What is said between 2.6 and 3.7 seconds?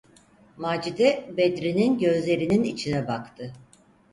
içine baktı.